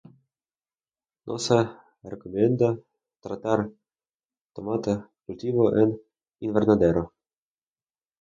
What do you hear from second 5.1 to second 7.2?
cultivado en invernadero.